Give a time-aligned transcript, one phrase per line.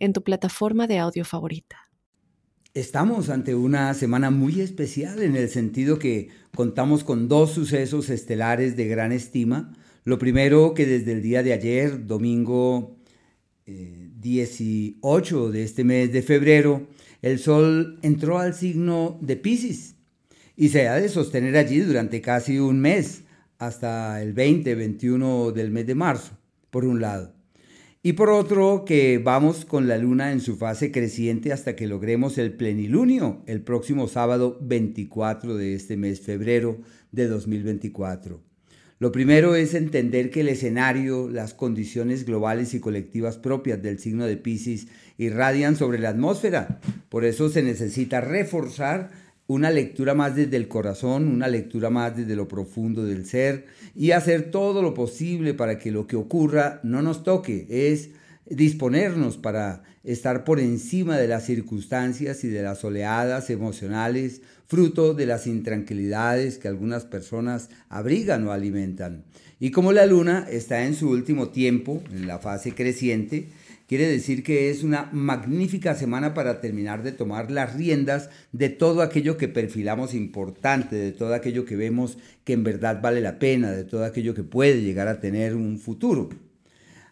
[0.00, 1.76] en tu plataforma de audio favorita.
[2.74, 8.76] Estamos ante una semana muy especial en el sentido que contamos con dos sucesos estelares
[8.76, 9.72] de gran estima.
[10.04, 12.96] Lo primero que desde el día de ayer, domingo
[13.66, 16.86] 18 eh, de este mes de febrero,
[17.22, 19.96] el Sol entró al signo de Pisces
[20.56, 23.22] y se ha de sostener allí durante casi un mes,
[23.58, 26.38] hasta el 20-21 del mes de marzo,
[26.70, 27.39] por un lado.
[28.02, 32.38] Y por otro, que vamos con la luna en su fase creciente hasta que logremos
[32.38, 36.78] el plenilunio el próximo sábado 24 de este mes, febrero
[37.12, 38.40] de 2024.
[39.00, 44.24] Lo primero es entender que el escenario, las condiciones globales y colectivas propias del signo
[44.24, 46.80] de Pisces irradian sobre la atmósfera.
[47.10, 49.10] Por eso se necesita reforzar
[49.50, 54.12] una lectura más desde el corazón, una lectura más desde lo profundo del ser y
[54.12, 58.10] hacer todo lo posible para que lo que ocurra no nos toque, es
[58.48, 65.26] disponernos para estar por encima de las circunstancias y de las oleadas emocionales, fruto de
[65.26, 69.24] las intranquilidades que algunas personas abrigan o alimentan.
[69.58, 73.48] Y como la luna está en su último tiempo, en la fase creciente,
[73.90, 79.02] Quiere decir que es una magnífica semana para terminar de tomar las riendas de todo
[79.02, 83.72] aquello que perfilamos importante, de todo aquello que vemos que en verdad vale la pena,
[83.72, 86.28] de todo aquello que puede llegar a tener un futuro.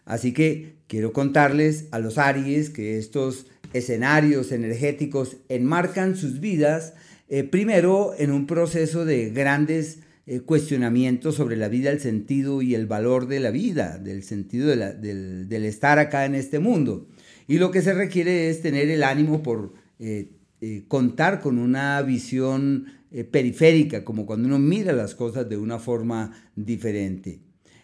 [0.05, 6.93] Así que quiero contarles a los Aries que estos escenarios energéticos enmarcan sus vidas
[7.27, 12.75] eh, primero en un proceso de grandes eh, cuestionamiento sobre la vida, el sentido y
[12.75, 17.07] el valor de la vida, del sentido del, estar acá en este mundo.
[17.47, 20.31] Y lo que se requiere es tener el ánimo por eh,
[20.61, 22.85] eh, contar con una visión
[23.31, 27.39] periférica, como cuando uno mira las cosas de una forma diferente.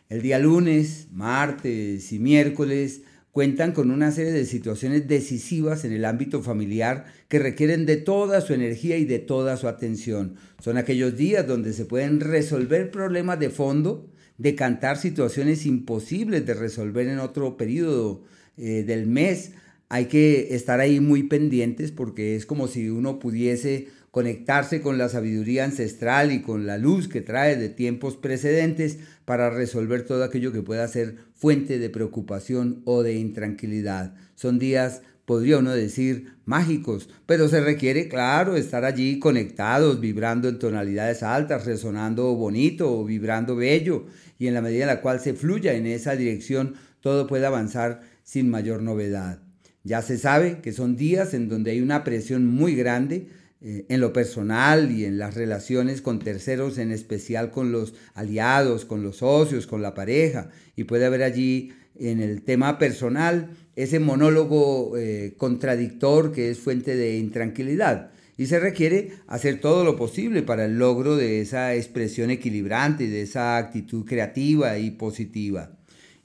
[0.08, 3.02] El día lunes, martes y miércoles
[3.36, 8.40] cuentan con una serie de situaciones decisivas en el ámbito familiar que requieren de toda
[8.40, 10.36] su energía y de toda su atención.
[10.64, 17.10] Son aquellos días donde se pueden resolver problemas de fondo, decantar situaciones imposibles de resolver
[17.10, 18.24] en otro periodo
[18.56, 19.52] eh, del mes.
[19.90, 25.10] Hay que estar ahí muy pendientes porque es como si uno pudiese conectarse con la
[25.10, 30.54] sabiduría ancestral y con la luz que trae de tiempos precedentes para resolver todo aquello
[30.54, 34.16] que pueda ser fuente de preocupación o de intranquilidad.
[34.36, 40.60] Son días, podría uno decir, mágicos, pero se requiere, claro, estar allí conectados, vibrando en
[40.60, 44.06] tonalidades altas, resonando bonito o vibrando bello,
[44.40, 48.00] y en la medida en la cual se fluya en esa dirección, todo puede avanzar
[48.24, 49.42] sin mayor novedad.
[49.84, 53.28] Ya se sabe que son días en donde hay una presión muy grande,
[53.62, 58.86] eh, en lo personal y en las relaciones con terceros, en especial con los aliados,
[58.86, 60.50] con los socios, con la pareja.
[60.76, 66.96] Y puede haber allí en el tema personal ese monólogo eh, contradictor que es fuente
[66.96, 68.12] de intranquilidad.
[68.38, 73.22] Y se requiere hacer todo lo posible para el logro de esa expresión equilibrante, de
[73.22, 75.78] esa actitud creativa y positiva.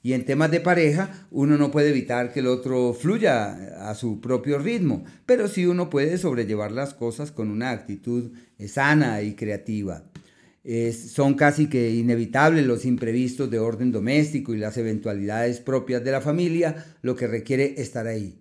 [0.03, 4.19] Y en temas de pareja, uno no puede evitar que el otro fluya a su
[4.19, 8.31] propio ritmo, pero sí uno puede sobrellevar las cosas con una actitud
[8.67, 10.03] sana y creativa.
[11.13, 16.21] son casi que inevitables los imprevistos de orden doméstico y las eventualidades propias de la
[16.21, 18.39] familia, lo que requiere estar ahí.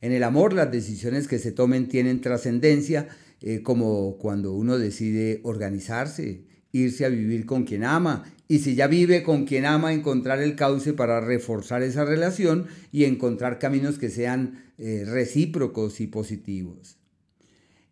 [0.00, 3.08] En el amor, las decisiones que se tomen tienen trascendencia,
[3.40, 8.86] eh, como cuando uno decide organizarse, irse a vivir con quien ama y si ya
[8.86, 14.10] vive con quien ama, encontrar el cauce para reforzar esa relación y encontrar caminos que
[14.10, 16.98] sean eh, recíprocos y positivos.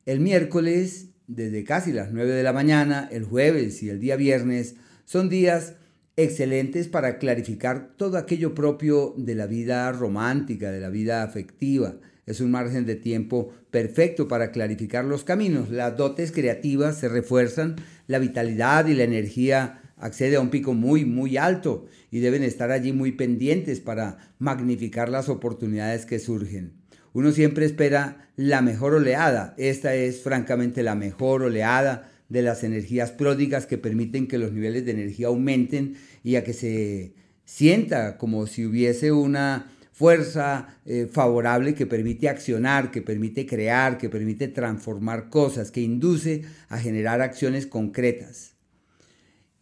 [0.05, 4.75] El miércoles, desde casi las 9 de la mañana, el jueves y el día viernes,
[5.07, 5.77] son días
[6.17, 11.95] excelentes para clarificar todo aquello propio de la vida romántica, de la vida afectiva.
[12.27, 15.71] Es un margen de tiempo perfecto para clarificar los caminos.
[15.71, 17.77] Las dotes creativas se refuerzan,
[18.07, 22.71] la vitalidad y la energía accede a un pico muy, muy alto y deben estar
[22.71, 26.73] allí muy pendientes para magnificar las oportunidades que surgen.
[27.13, 29.55] Uno siempre espera la mejor oleada.
[29.59, 34.85] Esta es francamente la mejor oleada de las energías pródigas que permiten que los niveles
[34.85, 37.15] de energía aumenten y a que se
[37.45, 44.09] sienta como si hubiese una fuerza eh, favorable que permite accionar, que permite crear, que
[44.09, 48.50] permite transformar cosas, que induce a generar acciones concretas.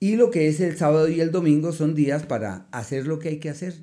[0.00, 3.30] Y lo que es el sábado y el domingo son días para hacer lo que
[3.30, 3.74] hay que hacer.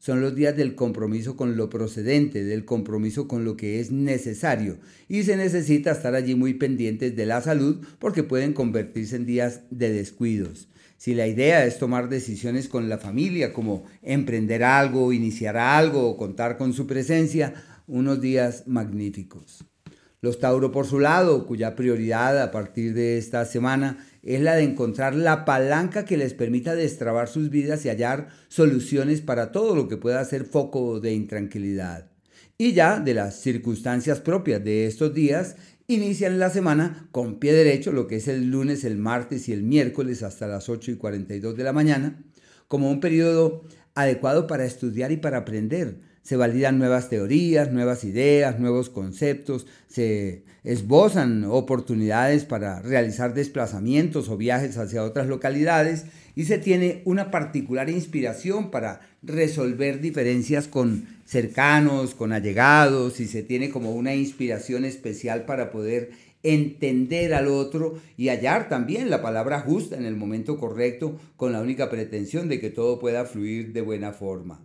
[0.00, 4.78] Son los días del compromiso con lo procedente, del compromiso con lo que es necesario.
[5.08, 9.60] Y se necesita estar allí muy pendientes de la salud porque pueden convertirse en días
[9.70, 10.68] de descuidos.
[10.96, 16.16] Si la idea es tomar decisiones con la familia, como emprender algo, iniciar algo o
[16.16, 17.54] contar con su presencia,
[17.86, 19.64] unos días magníficos.
[20.20, 24.62] Los Tauro por su lado, cuya prioridad a partir de esta semana es la de
[24.62, 29.88] encontrar la palanca que les permita destrabar sus vidas y hallar soluciones para todo lo
[29.88, 32.10] que pueda ser foco de intranquilidad.
[32.56, 35.56] Y ya de las circunstancias propias de estos días,
[35.88, 39.64] inician la semana con pie derecho, lo que es el lunes, el martes y el
[39.64, 42.22] miércoles hasta las 8 y 42 de la mañana,
[42.68, 43.64] como un periodo
[43.94, 50.44] adecuado para estudiar y para aprender se validan nuevas teorías, nuevas ideas, nuevos conceptos, se
[50.62, 56.04] esbozan oportunidades para realizar desplazamientos o viajes hacia otras localidades
[56.36, 63.42] y se tiene una particular inspiración para resolver diferencias con cercanos, con allegados y se
[63.42, 66.10] tiene como una inspiración especial para poder
[66.44, 71.60] entender al otro y hallar también la palabra justa en el momento correcto con la
[71.60, 74.60] única pretensión de que todo pueda fluir de buena forma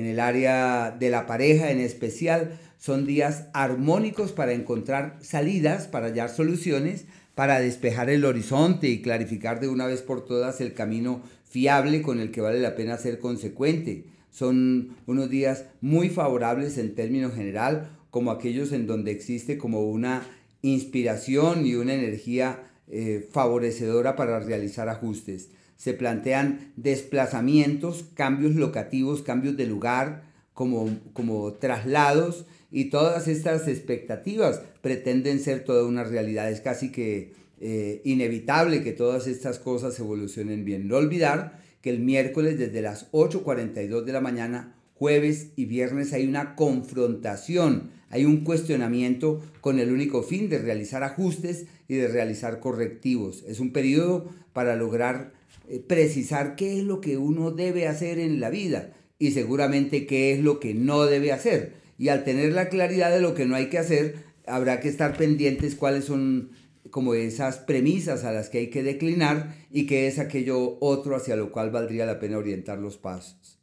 [0.00, 6.06] en el área de la pareja en especial, son días armónicos para encontrar salidas, para
[6.06, 7.04] hallar soluciones,
[7.34, 12.18] para despejar el horizonte y clarificar de una vez por todas el camino fiable con
[12.18, 14.04] el que vale la pena ser consecuente.
[14.30, 20.26] Son unos días muy favorables en términos general, como aquellos en donde existe como una
[20.62, 29.56] inspiración y una energía eh, favorecedora para realizar ajustes se plantean desplazamientos, cambios locativos, cambios
[29.56, 36.50] de lugar, como, como traslados, y todas estas expectativas pretenden ser toda una realidad.
[36.50, 40.86] Es casi que eh, inevitable que todas estas cosas evolucionen bien.
[40.86, 46.26] No olvidar que el miércoles desde las 8.42 de la mañana, jueves y viernes hay
[46.26, 52.60] una confrontación, hay un cuestionamiento con el único fin de realizar ajustes y de realizar
[52.60, 53.44] correctivos.
[53.48, 55.39] Es un periodo para lograr
[55.78, 60.40] precisar qué es lo que uno debe hacer en la vida y seguramente qué es
[60.40, 61.74] lo que no debe hacer.
[61.98, 65.16] Y al tener la claridad de lo que no hay que hacer, habrá que estar
[65.16, 66.50] pendientes cuáles son
[66.90, 71.36] como esas premisas a las que hay que declinar y qué es aquello otro hacia
[71.36, 73.58] lo cual valdría la pena orientar los pasos.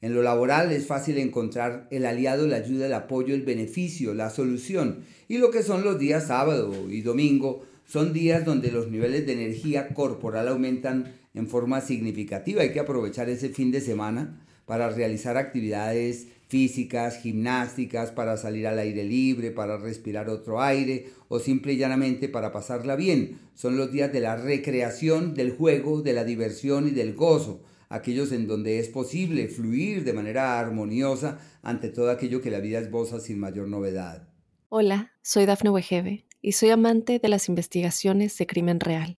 [0.00, 4.30] En lo laboral es fácil encontrar el aliado, la ayuda, el apoyo, el beneficio, la
[4.30, 5.04] solución.
[5.28, 9.32] Y lo que son los días sábado y domingo son días donde los niveles de
[9.32, 12.62] energía corporal aumentan en forma significativa.
[12.62, 18.78] Hay que aprovechar ese fin de semana para realizar actividades físicas, gimnásticas, para salir al
[18.78, 23.40] aire libre, para respirar otro aire o simple y llanamente para pasarla bien.
[23.54, 28.32] Son los días de la recreación, del juego, de la diversión y del gozo, aquellos
[28.32, 33.20] en donde es posible fluir de manera armoniosa ante todo aquello que la vida esboza
[33.20, 34.28] sin mayor novedad.
[34.68, 39.18] Hola, soy Dafne Wegebe y soy amante de las investigaciones de crimen real.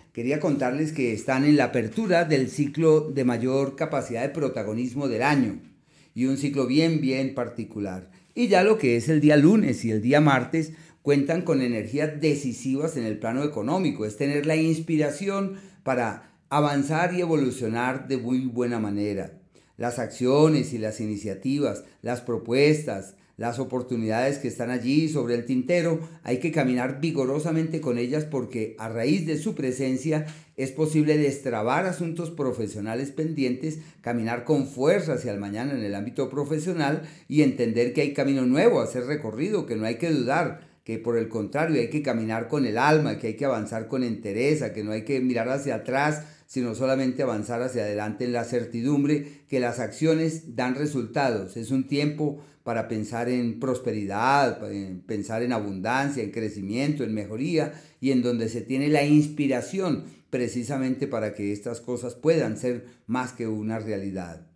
[0.13, 5.23] quería contarles que están en la apertura del ciclo de mayor capacidad de protagonismo del
[5.23, 5.59] año
[6.13, 8.11] y un ciclo bien, bien particular.
[8.33, 12.19] Y ya lo que es el día lunes y el día martes cuentan con energías
[12.21, 18.45] decisivas en el plano económico, es tener la inspiración para avanzar y evolucionar de muy
[18.45, 19.33] buena manera.
[19.77, 25.99] Las acciones y las iniciativas, las propuestas, las oportunidades que están allí sobre el tintero,
[26.21, 31.87] hay que caminar vigorosamente con ellas porque a raíz de su presencia es posible destrabar
[31.87, 37.93] asuntos profesionales pendientes, caminar con fuerza hacia el mañana en el ámbito profesional y entender
[37.93, 41.27] que hay camino nuevo a ser recorrido, que no hay que dudar, que por el
[41.27, 44.91] contrario hay que caminar con el alma, que hay que avanzar con entereza, que no
[44.91, 49.79] hay que mirar hacia atrás, sino solamente avanzar hacia adelante en la certidumbre que las
[49.79, 51.55] acciones dan resultados.
[51.55, 54.59] Es un tiempo para pensar en prosperidad,
[55.05, 61.07] pensar en abundancia, en crecimiento, en mejoría y en donde se tiene la inspiración precisamente
[61.07, 64.50] para que estas cosas puedan ser más que una realidad.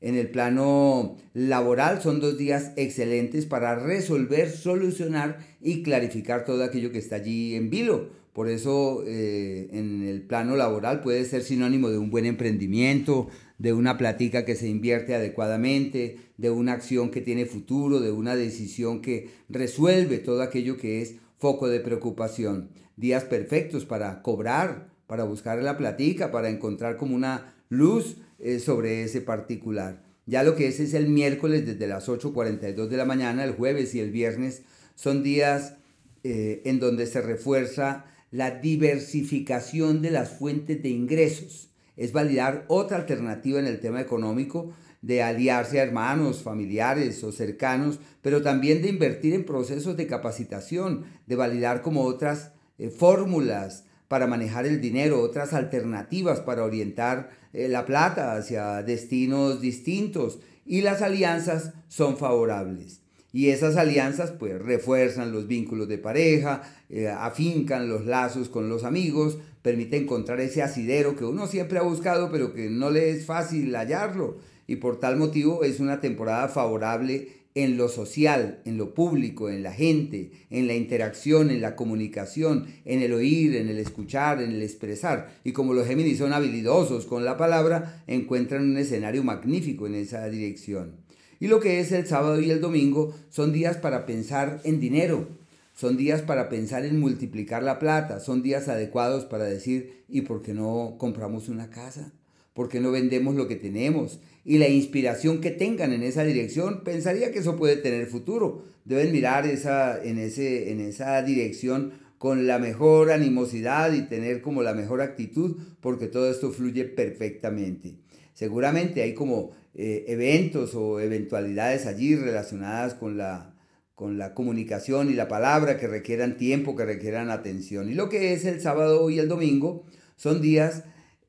[0.00, 6.90] En el plano laboral son dos días excelentes para resolver, solucionar y clarificar todo aquello
[6.90, 8.08] que está allí en vilo.
[8.32, 13.28] Por eso eh, en el plano laboral puede ser sinónimo de un buen emprendimiento,
[13.58, 18.36] de una platica que se invierte adecuadamente, de una acción que tiene futuro, de una
[18.36, 22.70] decisión que resuelve todo aquello que es foco de preocupación.
[22.96, 29.02] Días perfectos para cobrar, para buscar la platica, para encontrar como una luz eh, sobre
[29.02, 30.02] ese particular.
[30.26, 33.94] Ya lo que es es el miércoles desde las 8.42 de la mañana, el jueves
[33.94, 34.62] y el viernes
[34.94, 35.76] son días
[36.24, 41.70] eh, en donde se refuerza la diversificación de las fuentes de ingresos
[42.00, 48.00] es validar otra alternativa en el tema económico de aliarse a hermanos, familiares o cercanos,
[48.22, 54.26] pero también de invertir en procesos de capacitación, de validar como otras eh, fórmulas para
[54.26, 61.00] manejar el dinero, otras alternativas para orientar eh, la plata hacia destinos distintos y las
[61.00, 63.02] alianzas son favorables.
[63.32, 68.82] Y esas alianzas pues refuerzan los vínculos de pareja, eh, afincan los lazos con los
[68.82, 73.26] amigos, permite encontrar ese asidero que uno siempre ha buscado pero que no le es
[73.26, 74.38] fácil hallarlo.
[74.66, 79.62] Y por tal motivo es una temporada favorable en lo social, en lo público, en
[79.62, 84.52] la gente, en la interacción, en la comunicación, en el oír, en el escuchar, en
[84.52, 85.40] el expresar.
[85.42, 90.28] Y como los Géminis son habilidosos con la palabra, encuentran un escenario magnífico en esa
[90.28, 90.96] dirección.
[91.40, 95.28] Y lo que es el sábado y el domingo son días para pensar en dinero,
[95.74, 100.42] son días para pensar en multiplicar la plata, son días adecuados para decir, ¿y por
[100.42, 102.12] qué no compramos una casa?
[102.52, 104.20] ¿Por qué no vendemos lo que tenemos?
[104.50, 108.64] Y la inspiración que tengan en esa dirección, pensaría que eso puede tener futuro.
[108.84, 114.64] Deben mirar esa, en, ese, en esa dirección con la mejor animosidad y tener como
[114.64, 117.94] la mejor actitud, porque todo esto fluye perfectamente.
[118.34, 123.54] Seguramente hay como eh, eventos o eventualidades allí relacionadas con la,
[123.94, 127.88] con la comunicación y la palabra que requieran tiempo, que requieran atención.
[127.88, 129.84] Y lo que es el sábado y el domingo
[130.16, 130.82] son días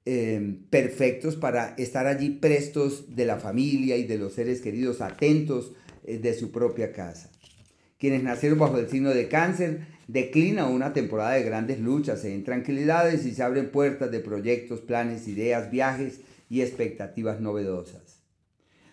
[0.05, 5.73] eh, perfectos para estar allí prestos de la familia y de los seres queridos, atentos
[6.03, 7.31] eh, de su propia casa.
[7.99, 13.25] Quienes nacieron bajo el signo de cáncer declina una temporada de grandes luchas e intranquilidades
[13.25, 18.11] y se abren puertas de proyectos, planes, ideas, viajes y expectativas novedosas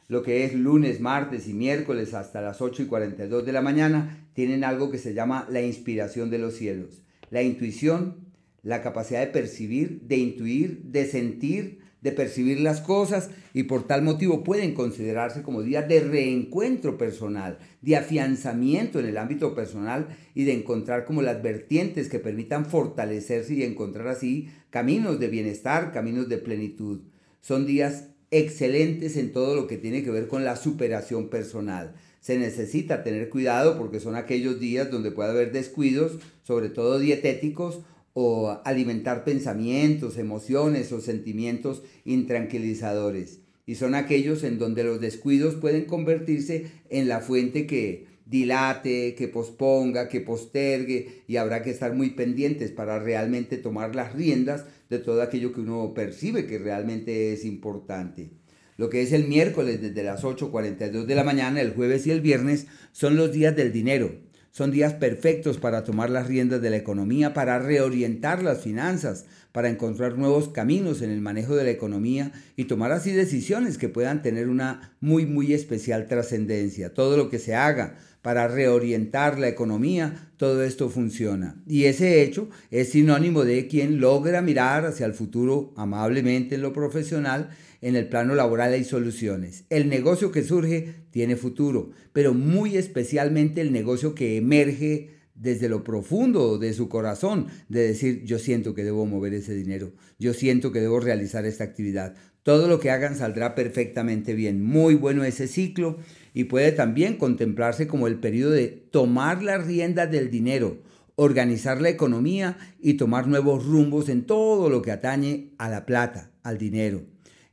[0.09, 4.27] lo que es lunes, martes y miércoles hasta las 8 y 42 de la mañana,
[4.33, 7.03] tienen algo que se llama la inspiración de los cielos.
[7.31, 8.27] La intuición,
[8.62, 14.03] la capacidad de percibir, de intuir, de sentir, de percibir las cosas y por tal
[14.03, 20.45] motivo pueden considerarse como días de reencuentro personal, de afianzamiento en el ámbito personal y
[20.45, 26.29] de encontrar como las vertientes que permitan fortalecerse y encontrar así caminos de bienestar, caminos
[26.29, 27.00] de plenitud.
[27.41, 31.95] Son días excelentes en todo lo que tiene que ver con la superación personal.
[32.21, 37.81] Se necesita tener cuidado porque son aquellos días donde puede haber descuidos, sobre todo dietéticos,
[38.20, 43.42] o alimentar pensamientos, emociones o sentimientos intranquilizadores.
[43.64, 49.28] Y son aquellos en donde los descuidos pueden convertirse en la fuente que dilate, que
[49.28, 54.98] posponga, que postergue y habrá que estar muy pendientes para realmente tomar las riendas de
[54.98, 58.30] todo aquello que uno percibe que realmente es importante.
[58.76, 62.20] Lo que es el miércoles desde las 8.42 de la mañana, el jueves y el
[62.20, 64.10] viernes son los días del dinero.
[64.59, 69.69] Son días perfectos para tomar las riendas de la economía, para reorientar las finanzas, para
[69.69, 74.21] encontrar nuevos caminos en el manejo de la economía y tomar así decisiones que puedan
[74.21, 76.93] tener una muy, muy especial trascendencia.
[76.93, 81.62] Todo lo que se haga para reorientar la economía, todo esto funciona.
[81.69, 86.73] Y ese hecho es sinónimo de quien logra mirar hacia el futuro amablemente en lo
[86.73, 89.64] profesional, en el plano laboral hay soluciones.
[89.70, 95.85] El negocio que surge tiene futuro, pero muy especialmente el negocio que emerge desde lo
[95.85, 100.73] profundo de su corazón, de decir, yo siento que debo mover ese dinero, yo siento
[100.73, 102.16] que debo realizar esta actividad.
[102.42, 104.64] Todo lo que hagan saldrá perfectamente bien.
[104.64, 105.99] Muy bueno ese ciclo
[106.32, 110.78] y puede también contemplarse como el periodo de tomar las riendas del dinero,
[111.14, 116.30] organizar la economía y tomar nuevos rumbos en todo lo que atañe a la plata,
[116.42, 117.02] al dinero.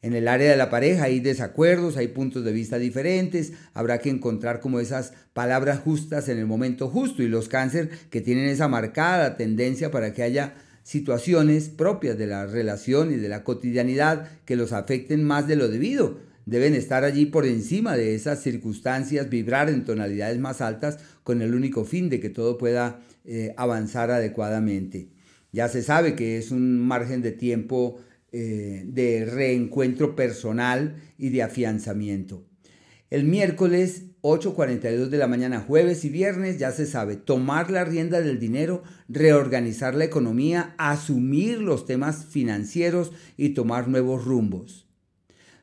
[0.05, 4.11] En el área de la pareja hay desacuerdos, hay puntos de vista diferentes, habrá que
[4.11, 8.67] encontrar como esas palabras justas en el momento justo y los cáncer que tienen esa
[8.67, 14.55] marcada tendencia para que haya situaciones propias de la relación y de la cotidianidad que
[14.55, 19.69] los afecten más de lo debido deben estar allí por encima de esas circunstancias, vibrar
[19.69, 25.07] en tonalidades más altas con el único fin de que todo pueda eh, avanzar adecuadamente.
[25.51, 27.97] Ya se sabe que es un margen de tiempo
[28.37, 32.43] eh, de reencuentro personal y de afianzamiento.
[33.09, 38.19] El miércoles 8.42 de la mañana, jueves y viernes, ya se sabe, tomar la rienda
[38.19, 44.85] del dinero, reorganizar la economía, asumir los temas financieros y tomar nuevos rumbos.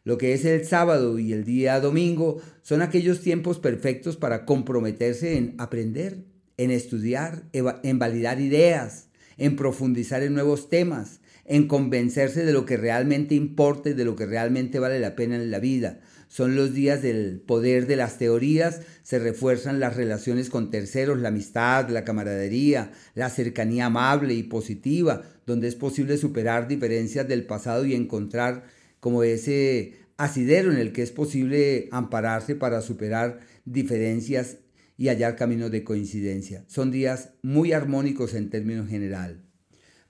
[0.02, 5.36] Lo que es el sábado y el día domingo son aquellos tiempos perfectos para comprometerse
[5.36, 6.24] en aprender,
[6.56, 12.76] en estudiar, en validar ideas, en profundizar en nuevos temas, en convencerse de lo que
[12.76, 16.00] realmente importa y de lo que realmente vale la pena en la vida.
[16.28, 21.28] Son los días del poder de las teorías, se refuerzan las relaciones con terceros, la
[21.28, 27.84] amistad, la camaradería, la cercanía amable y positiva, donde es posible superar diferencias del pasado
[27.84, 28.64] y encontrar
[28.98, 34.58] como ese asidero en el que es posible ampararse para superar diferencias
[34.96, 36.64] y hallar caminos de coincidencia.
[36.66, 39.42] Son días muy armónicos en términos general.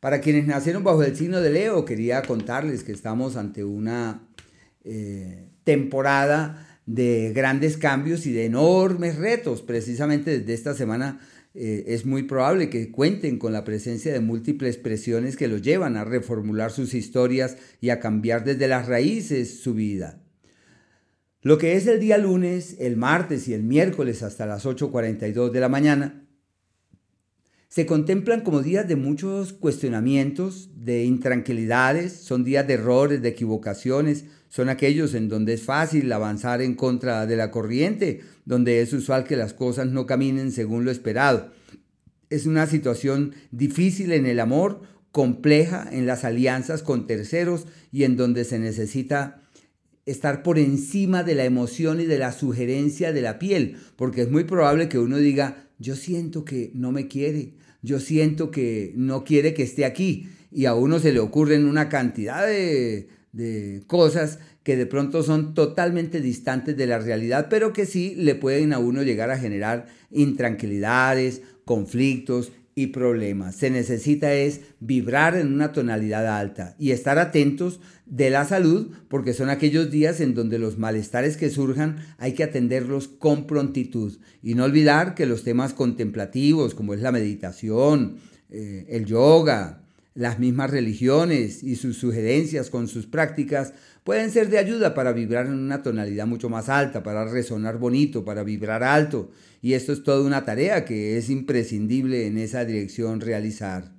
[0.02, 4.26] Para quienes nacieron bajo el signo de Leo, quería contarles que estamos ante una
[4.82, 9.62] eh, temporada de grandes cambios y de enormes retos.
[9.62, 11.21] Precisamente desde esta semana
[11.54, 15.97] eh, es muy probable que cuenten con la presencia de múltiples presiones que los llevan
[15.97, 20.21] a reformular sus historias y a cambiar desde las raíces su vida.
[21.42, 25.61] Lo que es el día lunes, el martes y el miércoles hasta las 8.42 de
[25.61, 26.22] la mañana,
[27.73, 34.26] se contemplan como días de muchos cuestionamientos, de intranquilidades, son días de errores, de equivocaciones,
[34.50, 39.25] son aquellos en donde es fácil avanzar en contra de la corriente, donde es usual
[39.25, 41.50] que las cosas no caminen según lo esperado.
[42.29, 48.19] Es una situación difícil en el amor, compleja en las alianzas con terceros y en
[48.19, 49.41] donde se necesita
[50.05, 54.31] estar por encima de la emoción y de la sugerencia de la piel, porque es
[54.31, 59.25] muy probable que uno diga, yo siento que no me quiere, yo siento que no
[59.25, 64.39] quiere que esté aquí, y a uno se le ocurren una cantidad de, de cosas
[64.62, 68.79] que de pronto son totalmente distantes de la realidad, pero que sí le pueden a
[68.79, 73.57] uno llegar a generar intranquilidades, conflictos y problemas.
[73.57, 79.35] Se necesita es vibrar en una tonalidad alta y estar atentos de la salud porque
[79.35, 84.55] son aquellos días en donde los malestares que surjan hay que atenderlos con prontitud y
[84.55, 88.16] no olvidar que los temas contemplativos como es la meditación,
[88.51, 89.83] eh, el yoga,
[90.14, 93.73] las mismas religiones y sus sugerencias con sus prácticas
[94.05, 98.25] pueden ser de ayuda para vibrar en una tonalidad mucho más alta, para resonar bonito,
[98.25, 99.31] para vibrar alto.
[99.61, 103.93] Y esto es toda una tarea que es imprescindible en esa dirección realizar.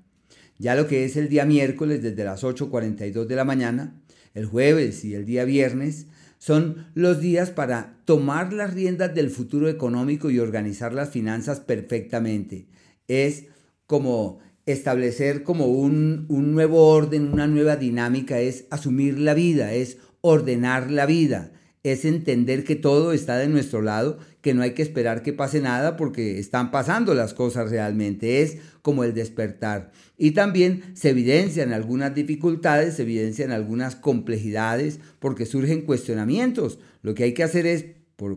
[0.59, 4.01] Ya lo que es el día miércoles desde las 8.42 de la mañana,
[4.33, 9.69] el jueves y el día viernes, son los días para tomar las riendas del futuro
[9.69, 12.67] económico y organizar las finanzas perfectamente.
[13.07, 13.45] Es
[13.87, 20.89] como establecer como un, nuevo orden, una nueva dinámica, es asumir la vida, es ordenar
[20.89, 21.51] la vida,
[21.83, 25.59] es entender que todo está de nuestro lado, que no hay que esperar que pase
[25.59, 29.91] nada porque están pasando las cosas realmente, es como el despertar.
[30.17, 36.79] Y también se evidencian algunas dificultades, se evidencian algunas complejidades porque surgen cuestionamientos.
[37.01, 37.85] Lo que hay que hacer es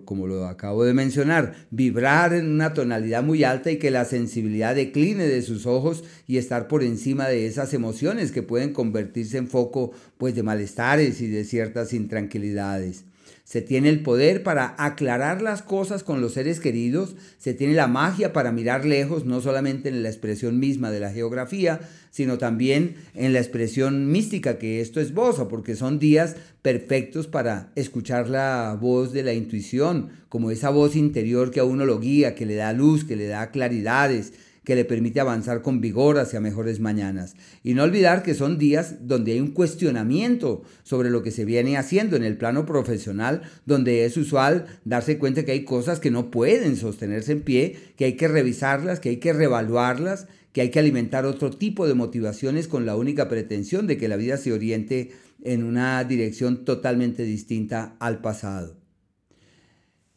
[0.05, 4.75] como lo acabo de mencionar, vibrar en una tonalidad muy alta y que la sensibilidad
[4.75, 9.49] decline de sus ojos y estar por encima de esas emociones que pueden convertirse en
[9.49, 13.05] foco pues de malestares y de ciertas intranquilidades.
[13.47, 17.87] Se tiene el poder para aclarar las cosas con los seres queridos, se tiene la
[17.87, 21.79] magia para mirar lejos, no solamente en la expresión misma de la geografía,
[22.11, 28.29] sino también en la expresión mística que esto esboza, porque son días perfectos para escuchar
[28.29, 32.47] la voz de la intuición, como esa voz interior que a uno lo guía, que
[32.47, 34.33] le da luz, que le da claridades,
[34.67, 37.37] que le permite avanzar con vigor hacia mejores mañanas.
[37.63, 41.77] Y no olvidar que son días donde hay un cuestionamiento sobre lo que se viene
[41.77, 46.33] haciendo en el plano profesional, donde es usual darse cuenta que hay cosas que no
[46.33, 50.81] pueden sostenerse en pie, que hay que revisarlas, que hay que revaluarlas, que hay que
[50.81, 55.13] alimentar otro tipo de motivaciones con la única pretensión de que la vida se oriente
[55.45, 58.77] en una dirección totalmente distinta al pasado.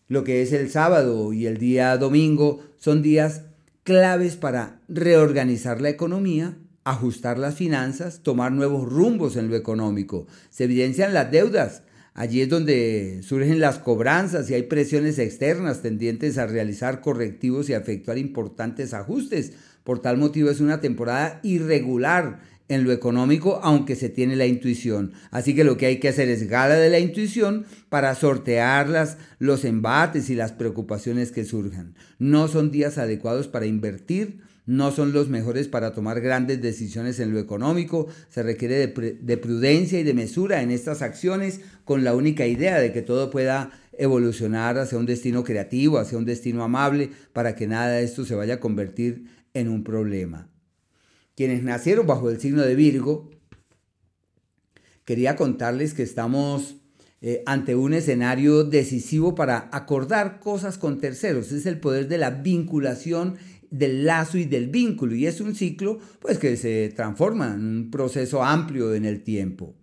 [0.08, 3.44] Lo que es el sábado y el día domingo son días
[3.90, 10.28] claves para reorganizar la economía, ajustar las finanzas, tomar nuevos rumbos en lo económico.
[10.52, 11.82] Se evidencian las deudas.
[12.14, 17.74] Allí es donde surgen las cobranzas y hay presiones externas tendientes a realizar correctivos y
[17.74, 19.54] a efectuar importantes ajustes.
[19.84, 25.14] Por tal motivo es una temporada irregular en lo económico, aunque se tiene la intuición.
[25.32, 29.66] Así que lo que hay que hacer es gala de la intuición para sortear los
[29.66, 31.96] embates y las preocupaciones que surjan.
[32.20, 37.34] No son días adecuados para invertir, no son los mejores para tomar grandes decisiones en
[37.34, 38.08] lo económico.
[38.30, 42.80] Se requiere de, de prudencia y de mesura en estas acciones con la única idea
[42.80, 47.68] de que todo pueda evolucionar hacia un destino creativo, hacia un destino amable, para que
[47.68, 50.50] nada de esto se vaya a convertir en un problema
[51.40, 53.30] quienes nacieron bajo el signo de Virgo,
[55.06, 56.76] quería contarles que estamos
[57.22, 61.54] eh, ante un escenario decisivo para acordar cosas con terceros.
[61.54, 63.38] Es el poder de la vinculación,
[63.72, 65.16] del lazo y del vínculo.
[65.16, 69.76] Y es un ciclo pues, que se transforma en un proceso amplio en el tiempo.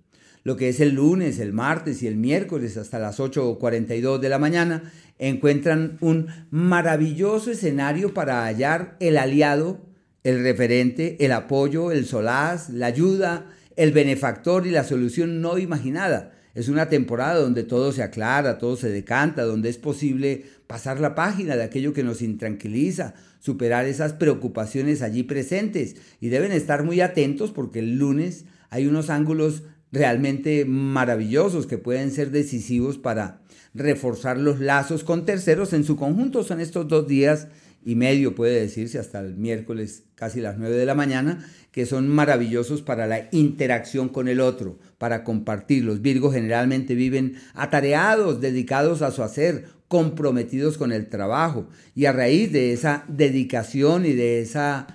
[0.44, 4.38] Lo que es el lunes, el martes y el miércoles hasta las 8.42 de la
[4.38, 9.85] mañana encuentran un maravilloso escenario para hallar el aliado
[10.26, 16.32] el referente, el apoyo, el solaz, la ayuda, el benefactor y la solución no imaginada.
[16.56, 21.14] Es una temporada donde todo se aclara, todo se decanta, donde es posible pasar la
[21.14, 25.94] página de aquello que nos intranquiliza, superar esas preocupaciones allí presentes.
[26.20, 29.62] Y deben estar muy atentos porque el lunes hay unos ángulos
[29.92, 33.42] realmente maravillosos que pueden ser decisivos para
[33.74, 36.42] reforzar los lazos con terceros en su conjunto.
[36.42, 37.46] Son estos dos días
[37.86, 42.08] y medio, puede decirse, hasta el miércoles casi las 9 de la mañana, que son
[42.08, 45.84] maravillosos para la interacción con el otro, para compartir.
[45.84, 51.68] Los Virgos generalmente viven atareados, dedicados a su hacer, comprometidos con el trabajo.
[51.94, 54.88] Y a raíz de esa dedicación y de esa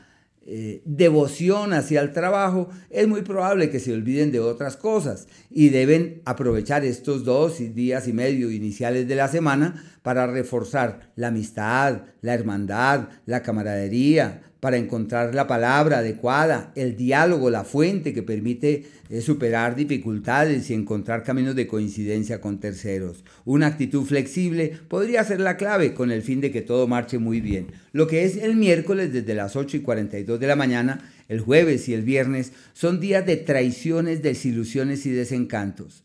[0.44, 5.70] eh, devoción hacia el trabajo, es muy probable que se olviden de otras cosas y
[5.70, 12.04] deben aprovechar estos dos días y medio iniciales de la semana para reforzar la amistad,
[12.22, 18.86] la hermandad, la camaradería, para encontrar la palabra adecuada, el diálogo, la fuente que permite
[19.10, 23.24] eh, superar dificultades y encontrar caminos de coincidencia con terceros.
[23.44, 27.42] Una actitud flexible podría ser la clave con el fin de que todo marche muy
[27.42, 27.72] bien.
[27.92, 31.90] Lo que es el miércoles desde las 8 y 42 de la mañana, el jueves
[31.90, 36.04] y el viernes son días de traiciones, desilusiones y desencantos.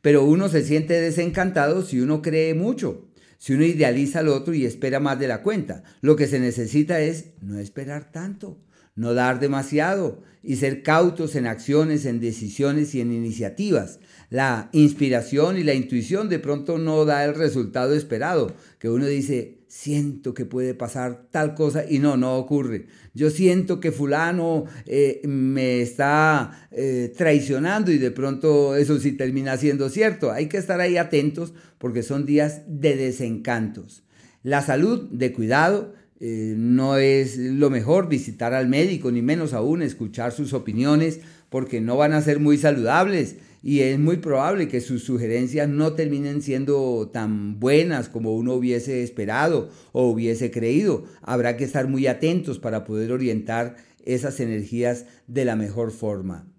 [0.00, 3.11] Pero uno se siente desencantado si uno cree mucho
[3.42, 5.82] si uno idealiza al otro y espera más de la cuenta.
[6.00, 8.56] Lo que se necesita es no esperar tanto,
[8.94, 13.98] no dar demasiado y ser cautos en acciones, en decisiones y en iniciativas.
[14.30, 19.58] La inspiración y la intuición de pronto no da el resultado esperado, que uno dice,
[19.72, 22.88] siento que puede pasar tal cosa y no, no ocurre.
[23.14, 29.56] Yo siento que fulano eh, me está eh, traicionando y de pronto eso sí termina
[29.56, 30.30] siendo cierto.
[30.30, 34.02] Hay que estar ahí atentos porque son días de desencantos.
[34.42, 39.80] La salud, de cuidado, eh, no es lo mejor visitar al médico, ni menos aún
[39.80, 44.80] escuchar sus opiniones, porque no van a ser muy saludables y es muy probable que
[44.80, 51.04] sus sugerencias no terminen siendo tan buenas como uno hubiese esperado o hubiese creído.
[51.22, 56.51] Habrá que estar muy atentos para poder orientar esas energías de la mejor forma.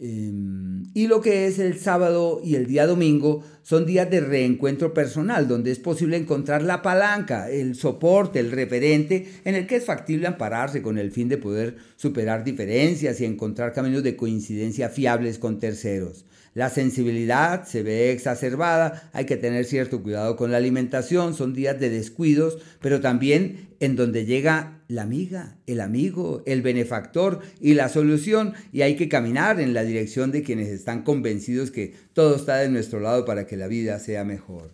[0.00, 4.92] Em, y lo que es el sábado y el día domingo son días de reencuentro
[4.92, 9.84] personal, donde es posible encontrar la palanca, el soporte, el referente, en el que es
[9.84, 15.38] factible ampararse con el fin de poder superar diferencias y encontrar caminos de coincidencia fiables
[15.38, 16.24] con terceros.
[16.54, 21.80] La sensibilidad se ve exacerbada, hay que tener cierto cuidado con la alimentación, son días
[21.80, 27.88] de descuidos, pero también en donde llega la amiga, el amigo, el benefactor y la
[27.88, 32.58] solución, y hay que caminar en la dirección de quienes están convencidos que todo está
[32.58, 34.70] de nuestro lado para que la vida sea mejor.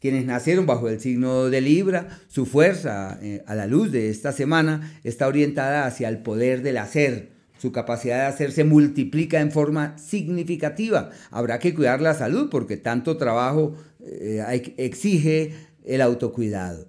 [0.00, 4.32] Quienes nacieron bajo el signo de Libra, su fuerza eh, a la luz de esta
[4.32, 7.35] semana está orientada hacia el poder del hacer,
[7.66, 11.10] su capacidad de hacerse multiplica en forma significativa.
[11.32, 15.52] Habrá que cuidar la salud porque tanto trabajo eh, exige
[15.84, 16.86] el autocuidado.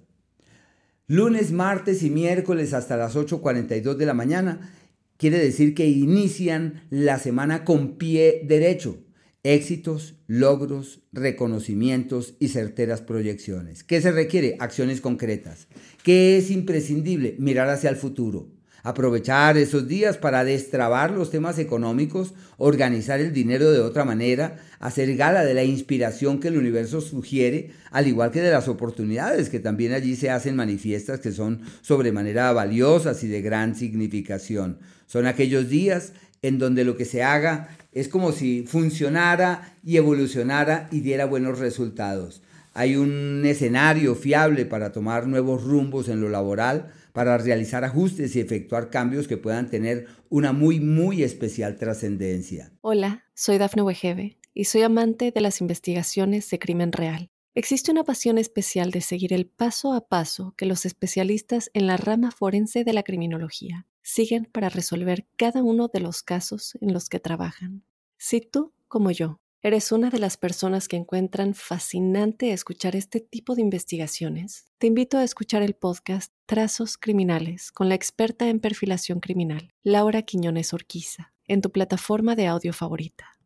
[1.08, 4.72] Lunes, martes y miércoles hasta las 8.42 de la mañana
[5.16, 8.98] quiere decir que inician la semana con pie derecho.
[9.42, 13.82] Éxitos, logros, reconocimientos y certeras proyecciones.
[13.82, 14.56] ¿Qué se requiere?
[14.60, 15.66] Acciones concretas.
[16.04, 17.34] ¿Qué es imprescindible?
[17.40, 18.57] Mirar hacia el futuro
[18.88, 25.14] aprovechar esos días para destrabar los temas económicos, organizar el dinero de otra manera, hacer
[25.14, 29.60] gala de la inspiración que el universo sugiere, al igual que de las oportunidades que
[29.60, 34.78] también allí se hacen manifiestas que son sobremanera valiosas y de gran significación.
[35.06, 40.88] Son aquellos días en donde lo que se haga es como si funcionara y evolucionara
[40.90, 42.40] y diera buenos resultados.
[42.72, 48.40] Hay un escenario fiable para tomar nuevos rumbos en lo laboral, para realizar ajustes y
[48.40, 52.70] efectuar cambios que puedan tener una muy, muy especial trascendencia.
[52.80, 57.28] Hola, soy Dafne Wegebe y soy amante de las investigaciones de crimen real.
[57.56, 61.96] Existe una pasión especial de seguir el paso a paso que los especialistas en la
[61.96, 67.08] rama forense de la criminología siguen para resolver cada uno de los casos en los
[67.08, 67.82] que trabajan.
[68.16, 73.56] Si tú, como yo, ¿Eres una de las personas que encuentran fascinante escuchar este tipo
[73.56, 74.66] de investigaciones?
[74.78, 80.22] Te invito a escuchar el podcast Trazos Criminales con la experta en perfilación criminal, Laura
[80.22, 83.36] Quiñones Orquiza, en tu plataforma de audio favorita.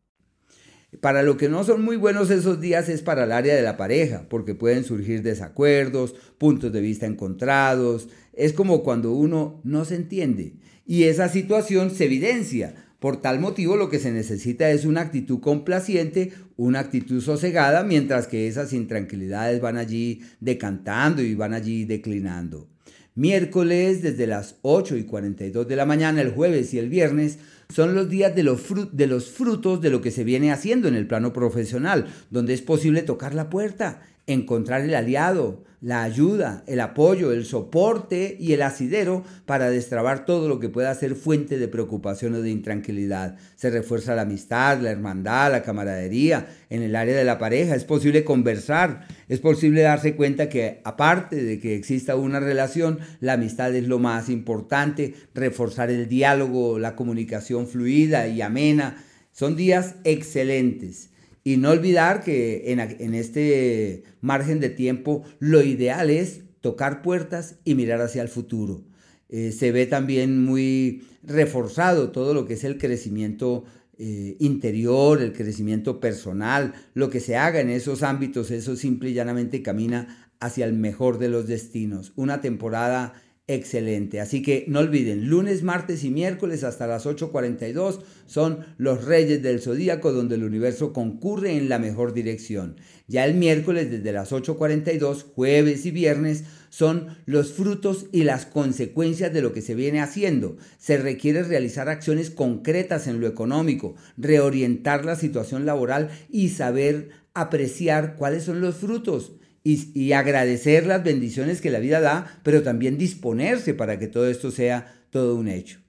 [1.01, 3.75] Para lo que no son muy buenos esos días es para el área de la
[3.75, 8.07] pareja, porque pueden surgir desacuerdos, puntos de vista encontrados.
[8.33, 13.75] Es como cuando uno no se entiende y esa situación se evidencia por tal motivo
[13.75, 19.59] lo que se necesita es una actitud complaciente, una actitud sosegada, mientras que esas intranquilidades
[19.59, 22.69] van allí decantando y van allí declinando.
[23.13, 27.93] Miércoles desde las 8 y 42 de la mañana, el jueves y el viernes son
[27.93, 28.61] los días de los,
[28.93, 32.61] de los frutos de lo que se viene haciendo en el plano profesional, donde es
[32.61, 38.61] posible tocar la puerta, encontrar el aliado, la ayuda, el apoyo, el soporte y el
[38.61, 43.35] asidero para destrabar todo lo que pueda ser fuente de preocupación o de intranquilidad.
[43.57, 47.75] Se refuerza la amistad, la hermandad, la camaradería en el área de la pareja.
[47.75, 53.33] Es posible conversar, es posible darse cuenta que aparte de que exista una relación, la
[53.33, 59.03] amistad es lo más importante, reforzar el diálogo, la comunicación fluida y amena.
[59.33, 61.09] Son días excelentes.
[61.43, 67.75] Y no olvidar que en, este margen de tiempo lo ideal es tocar puertas y
[67.75, 68.83] mirar hacia el futuro.
[69.27, 73.65] Eh, se ve también muy reforzado todo lo que es el crecimiento
[73.97, 79.13] eh, interior, el crecimiento personal, lo que se haga en esos ámbitos, eso simple y
[79.13, 82.13] llanamente camina hacia el mejor de los destinos.
[82.15, 83.13] Una temporada
[83.47, 84.21] excelente.
[84.21, 89.59] Así que no olviden, lunes, martes y miércoles hasta las 8.42 son los reyes del
[89.61, 92.77] zodíaco donde el universo concurre en la mejor dirección.
[93.07, 99.33] Ya el miércoles desde las 8.42, jueves y viernes son los frutos y las consecuencias
[99.33, 100.55] de lo que se viene haciendo.
[100.77, 108.15] Se requiere realizar acciones concretas en lo económico, reorientar la situación laboral y saber apreciar
[108.15, 113.73] cuáles son los frutos y, agradecer las bendiciones que la vida da, pero también disponerse
[113.73, 115.79] para que todo esto sea todo un hecho.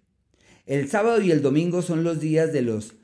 [0.67, 2.95] El sábado y el domingo son los días de los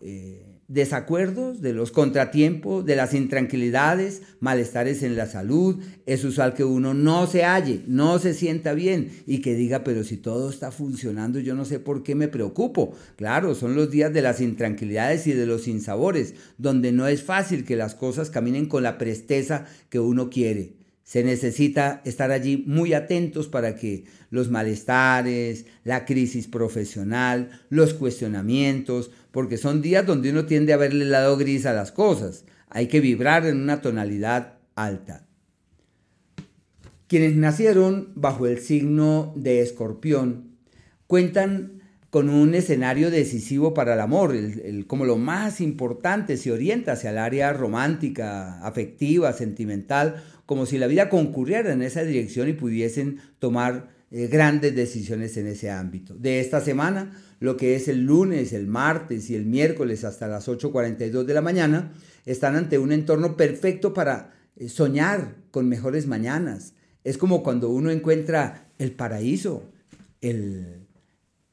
[0.00, 5.82] eh, desacuerdos, de los contratiempos, de las intranquilidades, malestares en la salud.
[6.06, 10.04] Es usual que uno no se halle, no se sienta bien y que diga, pero
[10.04, 12.94] si todo está funcionando, yo no sé por qué me preocupo.
[13.16, 17.64] Claro, son los días de las intranquilidades y de los sinsabores, donde no es fácil
[17.64, 20.74] que las cosas caminen con la presteza que uno quiere.
[21.10, 29.10] Se necesita estar allí muy atentos para que los malestares, la crisis profesional, los cuestionamientos,
[29.30, 32.44] porque son días donde uno tiende a verle el lado gris a las cosas.
[32.68, 35.26] Hay que vibrar en una tonalidad alta.
[37.06, 40.56] Quienes nacieron bajo el signo de escorpión
[41.06, 44.34] cuentan con un escenario decisivo para el amor,
[44.88, 50.88] como lo más importante se orienta hacia el área romántica, afectiva, sentimental, como si la
[50.88, 56.14] vida concurriera en esa dirección y pudiesen tomar eh, grandes decisiones en ese ámbito.
[56.14, 60.48] De esta semana, lo que es el lunes, el martes y el miércoles hasta las
[60.48, 61.92] 8.42 de la mañana,
[62.26, 66.74] están ante un entorno perfecto para eh, soñar con mejores mañanas.
[67.02, 69.64] Es como cuando uno encuentra el paraíso,
[70.20, 70.86] el,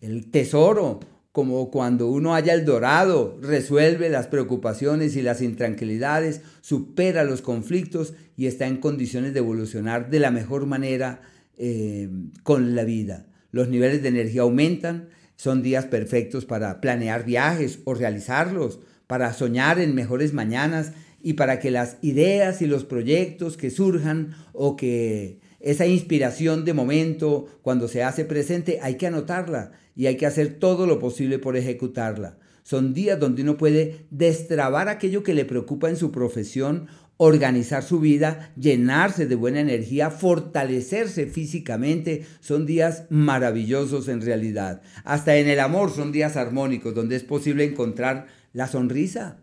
[0.02, 1.00] el tesoro,
[1.38, 8.14] como cuando uno halla el dorado, resuelve las preocupaciones y las intranquilidades, supera los conflictos
[8.36, 11.22] y está en condiciones de evolucionar de la mejor manera
[11.58, 12.10] eh,
[12.44, 13.28] con la vida.
[13.52, 19.80] Los niveles de energía aumentan, son días perfectos para planear viajes o realizarlos, para soñar
[19.80, 25.40] en mejores mañanas y para que las ideas y los proyectos que surjan o que
[25.60, 30.56] esa inspiración de momento cuando se hace presente hay que anotarla y hay que hacer
[30.60, 32.38] todo lo posible por ejecutarla.
[32.64, 38.00] Son días donde uno puede destrabar aquello que le preocupa en su profesión organizar su
[38.00, 42.26] vida, llenarse de buena energía, fortalecerse físicamente.
[42.40, 44.82] Son días maravillosos en realidad.
[45.04, 49.40] Hasta en el amor son días armónicos donde es posible encontrar la sonrisa,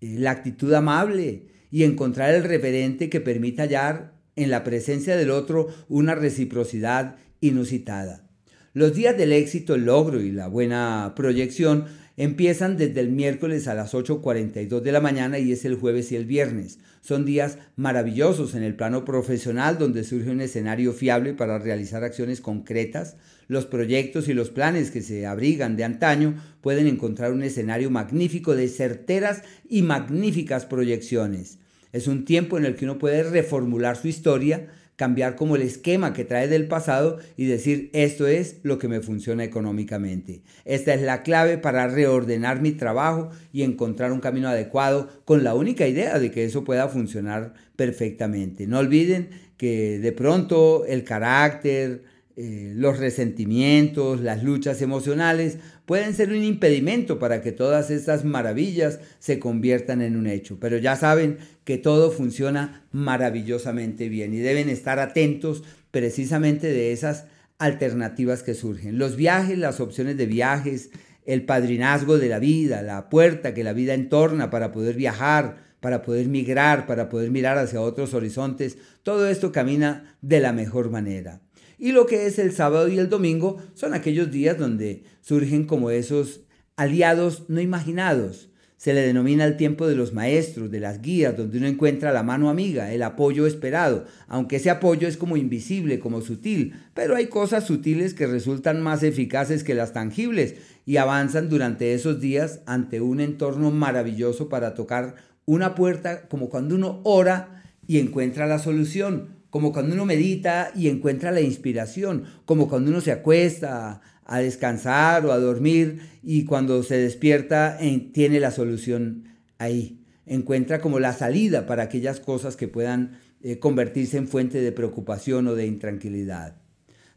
[0.00, 5.30] eh, la actitud amable y encontrar el referente que permita hallar en la presencia del
[5.30, 8.24] otro una reciprocidad inusitada.
[8.72, 11.86] Los días del éxito, el logro y la buena proyección
[12.16, 16.16] empiezan desde el miércoles a las 8.42 de la mañana y es el jueves y
[16.16, 16.78] el viernes.
[17.00, 22.40] Son días maravillosos en el plano profesional donde surge un escenario fiable para realizar acciones
[22.40, 23.16] concretas.
[23.46, 28.54] Los proyectos y los planes que se abrigan de antaño pueden encontrar un escenario magnífico
[28.54, 31.58] de certeras y magníficas proyecciones.
[31.92, 36.12] Es un tiempo en el que uno puede reformular su historia, cambiar como el esquema
[36.12, 40.42] que trae del pasado y decir esto es lo que me funciona económicamente.
[40.64, 45.54] Esta es la clave para reordenar mi trabajo y encontrar un camino adecuado con la
[45.54, 48.66] única idea de que eso pueda funcionar perfectamente.
[48.66, 52.02] No olviden que de pronto el carácter,
[52.36, 55.58] eh, los resentimientos, las luchas emocionales
[55.88, 60.58] pueden ser un impedimento para que todas estas maravillas se conviertan en un hecho.
[60.60, 67.24] Pero ya saben que todo funciona maravillosamente bien y deben estar atentos precisamente de esas
[67.56, 68.98] alternativas que surgen.
[68.98, 70.90] Los viajes, las opciones de viajes,
[71.24, 76.02] el padrinazgo de la vida, la puerta que la vida entorna para poder viajar, para
[76.02, 81.40] poder migrar, para poder mirar hacia otros horizontes, todo esto camina de la mejor manera.
[81.78, 85.90] Y lo que es el sábado y el domingo son aquellos días donde surgen como
[85.90, 86.40] esos
[86.76, 88.50] aliados no imaginados.
[88.76, 92.22] Se le denomina el tiempo de los maestros, de las guías, donde uno encuentra la
[92.22, 97.26] mano amiga, el apoyo esperado, aunque ese apoyo es como invisible, como sutil, pero hay
[97.26, 100.54] cosas sutiles que resultan más eficaces que las tangibles
[100.86, 106.76] y avanzan durante esos días ante un entorno maravilloso para tocar una puerta como cuando
[106.76, 112.68] uno ora y encuentra la solución, como cuando uno medita y encuentra la inspiración, como
[112.68, 117.78] cuando uno se acuesta a, descansar o a dormir y cuando se despierta
[118.12, 119.24] tiene la solución
[119.56, 124.72] ahí, encuentra como la salida para aquellas cosas que puedan eh, convertirse en fuente de
[124.72, 126.56] preocupación o de intranquilidad.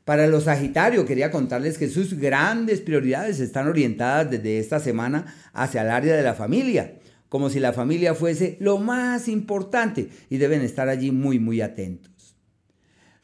[0.06, 5.82] Para los Sagitarios quería contarles que sus grandes prioridades están orientadas desde esta semana hacia
[5.82, 6.96] el área de la familia,
[7.30, 12.12] como si la familia fuese lo más importante y deben estar allí muy muy atentos.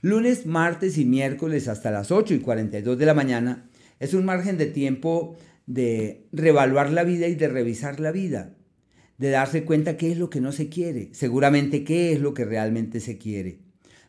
[0.01, 3.67] Lunes, martes y miércoles hasta las 8 y 42 de la mañana
[3.99, 8.53] es un margen de tiempo de revaluar la vida y de revisar la vida,
[9.17, 12.45] de darse cuenta qué es lo que no se quiere, seguramente qué es lo que
[12.45, 13.57] realmente se quiere.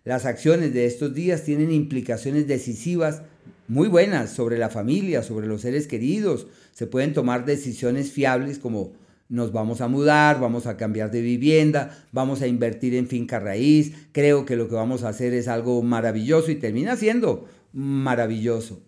[0.05, 3.23] Las acciones de estos días tienen implicaciones decisivas
[3.67, 6.49] muy buenas sobre la familia, sobre los seres queridos.
[6.75, 8.93] Se pueden tomar decisiones fiables como
[9.29, 13.93] nos vamos a mudar, vamos a cambiar de vivienda, vamos a invertir en finca raíz,
[14.13, 18.83] creo que lo que vamos a hacer es algo maravilloso y termina siendo maravilloso.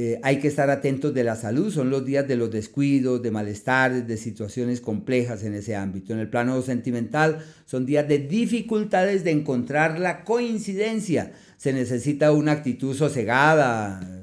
[0.00, 3.32] Eh, hay que estar atentos de la salud, son los días de los descuidos, de
[3.32, 6.12] malestares, de situaciones complejas en ese ámbito.
[6.12, 11.32] En el plano sentimental son días de dificultades de encontrar la coincidencia.
[11.56, 14.17] Se necesita una actitud sosegada,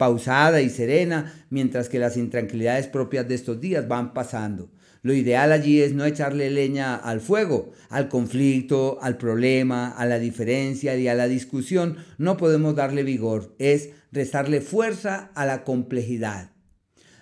[0.00, 4.70] pausada y serena, mientras que las intranquilidades propias de estos días van pasando.
[5.02, 10.18] Lo ideal allí es no echarle leña al fuego, al conflicto, al problema, a la
[10.18, 11.98] diferencia y a la discusión.
[12.16, 16.52] No podemos darle vigor, es restarle fuerza a la complejidad.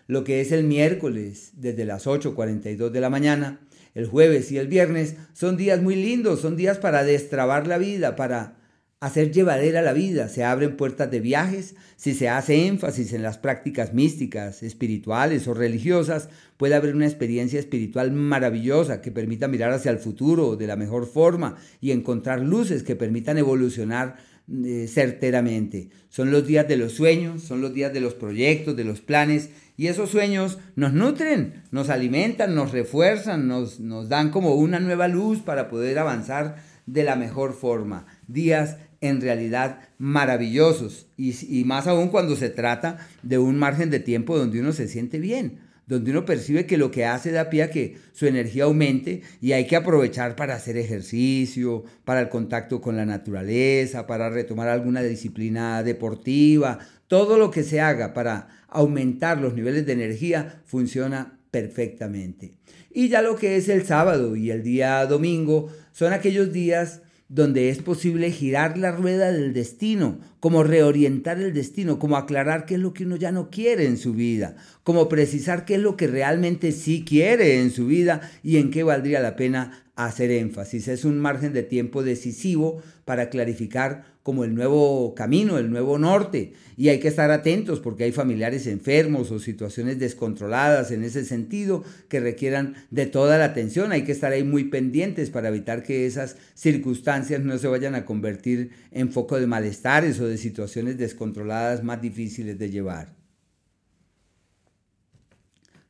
[0.06, 3.58] Lo que es el miércoles, desde las 8.42 de la mañana,
[3.96, 8.14] el jueves y el viernes, son días muy lindos, son días para destrabar la vida,
[8.14, 8.58] para
[9.00, 13.38] hacer llevadera la vida, se abren puertas de viajes, si se hace énfasis en las
[13.38, 19.90] prácticas místicas, espirituales o religiosas, puede haber una experiencia espiritual maravillosa que permita mirar hacia
[19.90, 24.14] el futuro de la mejor forma y encontrar luces que permitan evolucionar
[24.48, 25.88] eh, certeramente.
[26.08, 29.50] Son los días de los sueños, son los días de los proyectos, de los planes,
[29.76, 35.08] y esos sueños nos nutren, nos alimentan, nos refuerzan, nos, nos dan como una nueva
[35.08, 38.06] luz para poder avanzar de la mejor forma.
[38.28, 44.36] Días en realidad maravillosos y, más aún cuando se trata de un margen de tiempo
[44.36, 47.70] donde uno se siente bien, donde uno percibe que lo que hace da pie a
[47.70, 52.96] que su energía aumente y hay que aprovechar para hacer ejercicio, para el contacto con
[52.96, 59.54] la naturaleza, para retomar alguna disciplina deportiva, todo lo que se haga para aumentar los
[59.54, 62.54] niveles de energía funciona perfectamente.
[62.90, 67.68] Y ya lo que es el sábado y el día domingo son aquellos días donde
[67.68, 72.80] es posible girar la rueda del destino, como reorientar el destino, como aclarar qué es
[72.80, 76.06] lo que uno ya no quiere en su vida, como precisar qué es lo que
[76.06, 80.88] realmente sí quiere en su vida y en qué valdría la pena hacer énfasis.
[80.88, 86.52] Es un margen de tiempo decisivo para clarificar como el nuevo camino, el nuevo norte.
[86.76, 91.82] Y hay que estar atentos porque hay familiares enfermos o situaciones descontroladas en ese sentido
[92.10, 93.90] que requieran de toda la atención.
[93.90, 98.04] Hay que estar ahí muy pendientes para evitar que esas circunstancias no se vayan a
[98.04, 103.16] convertir en foco de malestares o de situaciones descontroladas más difíciles de llevar.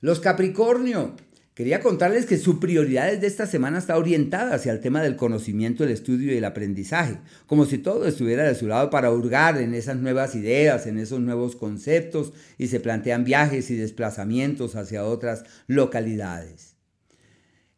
[0.00, 1.16] Los Capricornio
[1.58, 5.82] Quería contarles que su prioridad de esta semana está orientada hacia el tema del conocimiento,
[5.82, 9.74] el estudio y el aprendizaje, como si todo estuviera de su lado para hurgar en
[9.74, 15.42] esas nuevas ideas, en esos nuevos conceptos y se plantean viajes y desplazamientos hacia otras
[15.66, 16.77] localidades.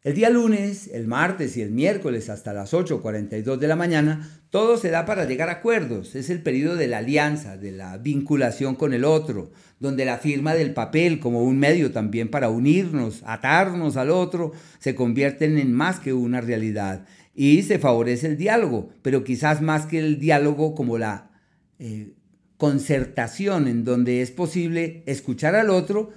[0.03, 4.77] El día lunes, el martes y el miércoles hasta las 8.42 de la mañana, todo
[4.77, 6.15] se da para llegar a acuerdos.
[6.15, 10.55] Es el periodo de la alianza, de la vinculación con el otro, donde la firma
[10.55, 15.99] del papel como un medio también para unirnos, atarnos al otro, se convierten en más
[15.99, 17.05] que una realidad.
[17.35, 21.29] Y se favorece el diálogo, pero quizás más que el diálogo como la
[21.77, 22.15] eh,
[22.57, 26.09] concertación en donde es posible escuchar al otro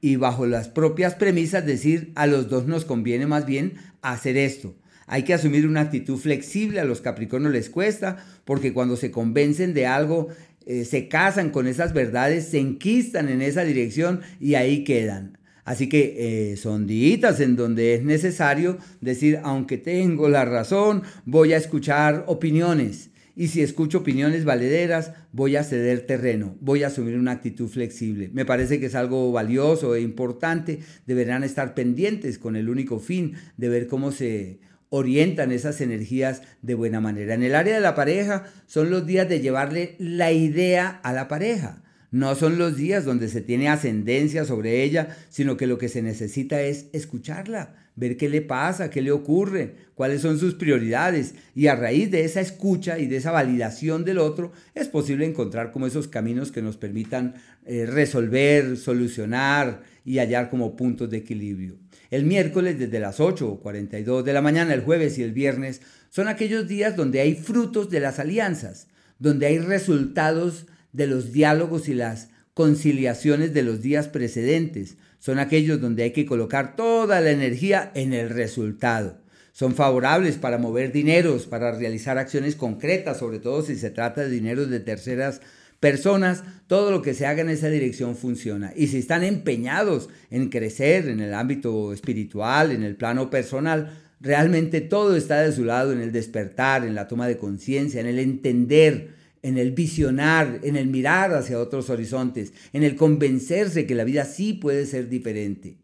[0.00, 4.74] y bajo las propias premisas decir a los dos nos conviene más bien hacer esto.
[5.06, 9.74] Hay que asumir una actitud flexible, a los Capricornios les cuesta, porque cuando se convencen
[9.74, 10.28] de algo,
[10.66, 15.38] eh, se casan con esas verdades, se enquistan en esa dirección y ahí quedan.
[15.64, 21.52] Así que eh, son días en donde es necesario decir, aunque tengo la razón, voy
[21.52, 27.16] a escuchar opiniones y si escucho opiniones valederas, voy a ceder terreno, voy a asumir
[27.16, 28.30] una actitud flexible.
[28.32, 30.80] Me parece que es algo valioso e importante.
[31.06, 34.60] Deberán estar pendientes con el único fin de ver cómo se
[34.90, 37.34] orientan esas energías de buena manera.
[37.34, 41.28] En el área de la pareja son los días de llevarle la idea a la
[41.28, 41.82] pareja.
[42.10, 46.02] No son los días donde se tiene ascendencia sobre ella, sino que lo que se
[46.02, 51.34] necesita es escucharla, ver qué le pasa, qué le ocurre, cuáles son sus prioridades.
[51.54, 55.70] Y a raíz de esa escucha y de esa validación del otro, es posible encontrar
[55.70, 57.34] como esos caminos que nos permitan
[57.64, 61.76] eh, resolver, solucionar y hallar como puntos de equilibrio.
[62.10, 66.66] El miércoles desde las 8.42 de la mañana, el jueves y el viernes son aquellos
[66.66, 68.88] días donde hay frutos de las alianzas,
[69.20, 74.96] donde hay resultados de los diálogos y las conciliaciones de los días precedentes.
[75.18, 79.18] Son aquellos donde hay que colocar toda la energía en el resultado.
[79.52, 84.30] Son favorables para mover dineros, para realizar acciones concretas, sobre todo si se trata de
[84.30, 85.40] dinero de terceras
[85.80, 88.72] personas, todo lo que se haga en esa dirección funciona.
[88.76, 94.82] Y si están empeñados en crecer en el ámbito espiritual, en el plano personal, realmente
[94.82, 98.18] todo está de su lado en el despertar, en la toma de conciencia, en el
[98.18, 104.04] entender en el visionar, en el mirar hacia otros horizontes, en el convencerse que la
[104.04, 105.78] vida sí puede ser diferente.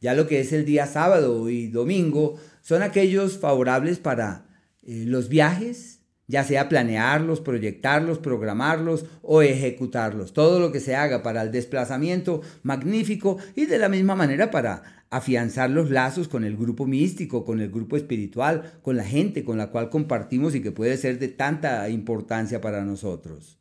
[0.00, 4.46] Ya lo que es el día sábado y domingo son aquellos favorables para
[4.82, 10.32] eh, los viajes, ya sea planearlos, proyectarlos, programarlos o ejecutarlos.
[10.34, 14.97] Todo lo que se haga para el desplazamiento, magnífico, y de la misma manera para
[15.10, 19.56] afianzar los lazos con el grupo místico, con el grupo espiritual, con la gente con
[19.56, 23.58] la cual compartimos y que puede ser de tanta importancia para nosotros.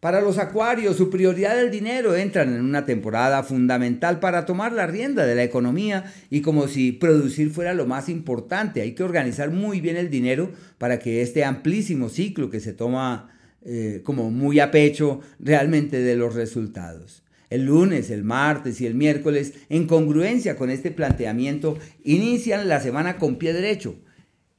[0.00, 4.86] Para los acuarios, su prioridad del dinero entran en una temporada fundamental para tomar la
[4.86, 8.80] rienda de la economía y como si producir fuera lo más importante.
[8.80, 13.28] Hay que organizar muy bien el dinero para que este amplísimo ciclo que se toma
[13.62, 17.22] eh, como muy a pecho realmente de los resultados.
[17.50, 23.16] El lunes, el martes y el miércoles, en congruencia con este planteamiento, inician la semana
[23.16, 23.96] con pie derecho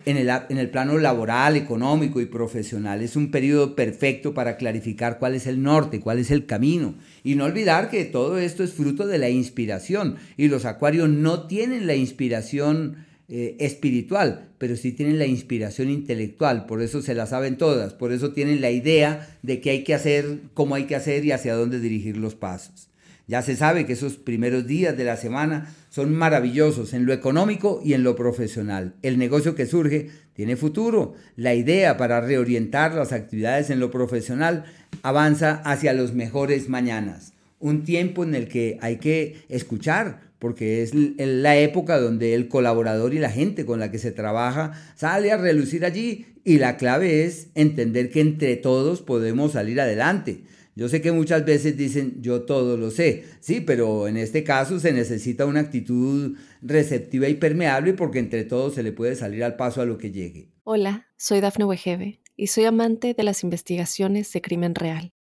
[0.05, 3.01] en el, plano laboral, económico y profesional.
[3.01, 6.95] Es un periodo perfecto para clarificar cuál es el norte, cuál es el camino.
[7.23, 10.17] Y no olvidar que todo esto es fruto de la inspiración.
[10.37, 16.65] Y los acuarios no tienen la inspiración eh, espiritual, pero sí tienen la inspiración intelectual.
[16.65, 17.93] Por eso se la saben todas.
[17.93, 21.31] Por eso tienen la idea de qué hay que hacer, cómo hay que hacer y
[21.31, 22.89] hacia dónde dirigir los pasos.
[23.27, 27.81] Ya se sabe que esos primeros días de la semana son maravillosos en lo económico
[27.81, 28.95] y en lo profesional.
[29.01, 31.13] El negocio que surge tiene futuro.
[31.37, 34.65] La idea para reorientar las actividades en lo profesional
[35.03, 37.31] avanza hacia los mejores mañanas.
[37.59, 43.13] Un tiempo en el que hay que escuchar, porque es la época donde el colaborador
[43.13, 47.25] y la gente con la que se trabaja sale a relucir allí y la clave
[47.25, 50.45] es entender que entre todos podemos salir adelante.
[50.75, 54.79] Yo sé que muchas veces dicen yo todo lo sé, sí, pero en este caso
[54.79, 59.57] se necesita una actitud receptiva y permeable porque entre todos se le puede salir al
[59.57, 60.49] paso a lo que llegue.
[60.63, 65.13] Hola, soy Dafne Wegebe y soy amante de las investigaciones de crimen real.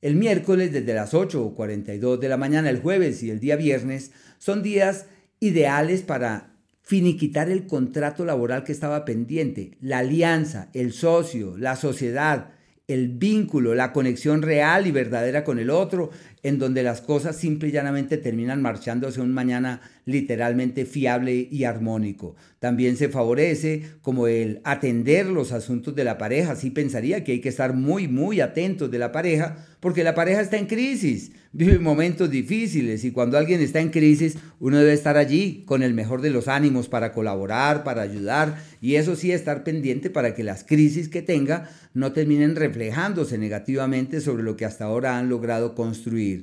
[0.00, 4.62] El miércoles desde las 8.42 de la mañana, el jueves y el día viernes son
[4.62, 5.06] días
[5.40, 12.52] ideales para finiquitar el contrato laboral que estaba pendiente, la alianza, el socio, la sociedad,
[12.86, 16.10] el vínculo, la conexión real y verdadera con el otro,
[16.42, 21.64] en donde las cosas simple y llanamente terminan marchando hacia un mañana literalmente fiable y
[21.64, 22.34] armónico.
[22.58, 26.56] También se favorece como el atender los asuntos de la pareja.
[26.56, 30.40] Sí pensaría que hay que estar muy, muy atentos de la pareja, porque la pareja
[30.40, 35.16] está en crisis, vive momentos difíciles y cuando alguien está en crisis, uno debe estar
[35.16, 39.64] allí con el mejor de los ánimos para colaborar, para ayudar y eso sí, estar
[39.64, 44.84] pendiente para que las crisis que tenga no terminen reflejándose negativamente sobre lo que hasta
[44.84, 46.37] ahora han logrado construir.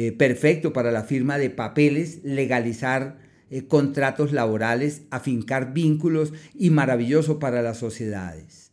[0.00, 3.18] Eh, perfecto para la firma de papeles, legalizar
[3.50, 8.70] eh, contratos laborales, afincar vínculos y maravilloso para las sociedades.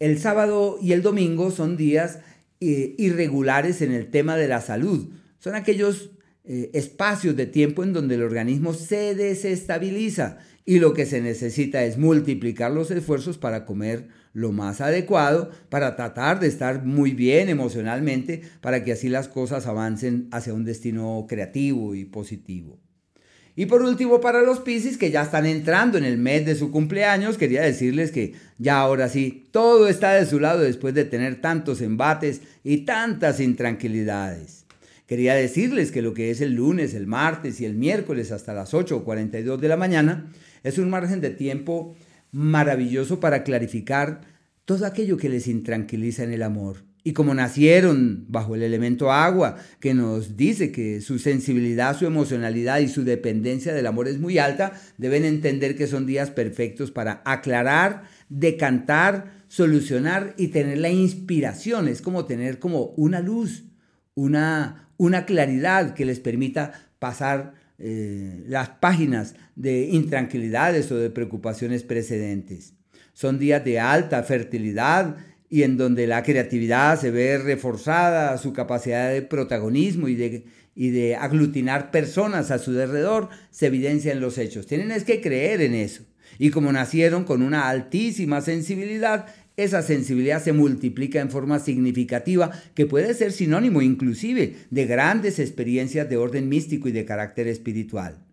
[0.00, 2.18] El sábado y el domingo son días
[2.58, 5.10] eh, irregulares en el tema de la salud.
[5.38, 6.10] Son aquellos
[6.42, 11.98] espacios de tiempo en donde el organismo se desestabiliza y lo que se necesita es
[11.98, 18.42] multiplicar los esfuerzos para comer lo más adecuado, para tratar de estar muy bien emocionalmente,
[18.60, 22.78] para que así las cosas avancen hacia un destino creativo y positivo.
[23.56, 26.70] Y por último, para los Piscis que ya están entrando en el mes de su
[26.70, 31.40] cumpleaños, quería decirles que ya ahora sí, todo está de su lado después de tener
[31.40, 34.64] tantos embates y tantas intranquilidades.
[35.06, 38.72] Quería decirles que lo que es el lunes, el martes y el miércoles hasta las
[38.72, 40.30] 8.42 de la mañana
[40.62, 41.96] es un margen de tiempo
[42.32, 44.20] maravilloso para clarificar
[44.64, 46.84] todo aquello que les intranquiliza en el amor.
[47.02, 52.80] Y como nacieron bajo el elemento agua, que nos dice que su sensibilidad, su emocionalidad
[52.80, 57.22] y su dependencia del amor es muy alta, deben entender que son días perfectos para
[57.24, 61.88] aclarar, decantar, solucionar y tener la inspiración.
[61.88, 63.64] Es como tener como una luz,
[64.14, 71.82] una, una claridad que les permita pasar eh, las páginas de intranquilidades o de preocupaciones
[71.82, 72.74] precedentes.
[73.14, 75.16] Son días de alta fertilidad
[75.48, 80.90] y en donde la creatividad se ve reforzada, su capacidad de protagonismo y de, y
[80.90, 84.66] de aglutinar personas a su alrededor se evidencia en los hechos.
[84.66, 86.04] Tienen es que creer en eso.
[86.38, 89.26] Y como nacieron con una altísima sensibilidad,
[89.56, 96.08] esa sensibilidad se multiplica en forma significativa que puede ser sinónimo inclusive de grandes experiencias
[96.08, 98.24] de orden místico y de carácter espiritual.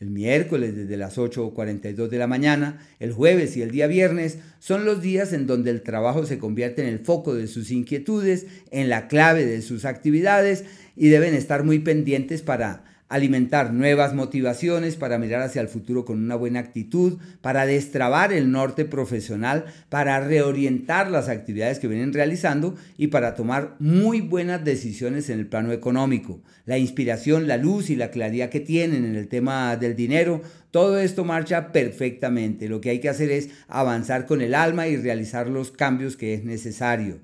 [0.00, 4.84] El miércoles desde las 8.42 de la mañana, el jueves y el día viernes son
[4.84, 8.88] los días en donde el trabajo se convierte en el foco de sus inquietudes, en
[8.88, 10.64] la clave de sus actividades
[10.96, 16.20] y deben estar muy pendientes para alimentar nuevas motivaciones para mirar hacia el futuro con
[16.20, 22.74] una buena actitud, para destrabar el norte profesional, para reorientar las actividades que vienen realizando
[22.98, 26.40] y para tomar muy buenas decisiones en el plano económico.
[26.66, 30.42] La inspiración, la luz y la claridad que tienen en el tema del dinero,
[30.72, 32.68] todo esto marcha perfectamente.
[32.68, 36.34] Lo que hay que hacer es avanzar con el alma y realizar los cambios que
[36.34, 37.20] es necesario.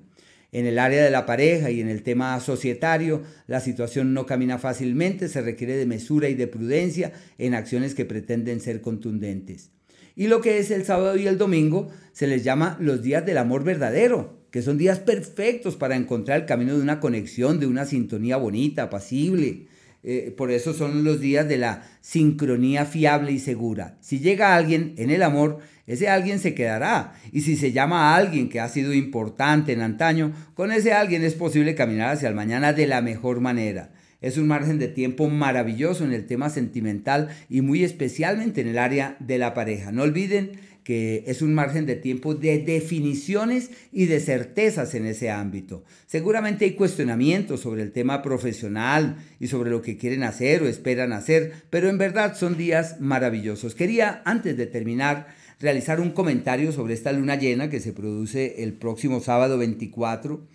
[0.53, 4.57] En el área de la pareja y en el tema societario, la situación no camina
[4.57, 9.71] fácilmente, se requiere de mesura y de prudencia en acciones que pretenden ser contundentes.
[10.13, 13.37] Y lo que es el sábado y el domingo se les llama los días del
[13.37, 17.85] amor verdadero, que son días perfectos para encontrar el camino de una conexión, de una
[17.85, 19.67] sintonía bonita, apacible.
[20.03, 23.97] Eh, por eso son los días de la sincronía fiable y segura.
[24.01, 27.13] Si llega alguien en el amor, ese alguien se quedará.
[27.31, 31.23] Y si se llama a alguien que ha sido importante en antaño, con ese alguien
[31.23, 33.91] es posible caminar hacia el mañana de la mejor manera.
[34.21, 38.77] Es un margen de tiempo maravilloso en el tema sentimental y muy especialmente en el
[38.77, 39.91] área de la pareja.
[39.91, 40.51] No olviden
[40.83, 45.83] que es un margen de tiempo de definiciones y de certezas en ese ámbito.
[46.07, 51.13] Seguramente hay cuestionamientos sobre el tema profesional y sobre lo que quieren hacer o esperan
[51.13, 53.75] hacer, pero en verdad son días maravillosos.
[53.75, 55.27] Quería, antes de terminar,
[55.59, 60.47] realizar un comentario sobre esta luna llena que se produce el próximo sábado 24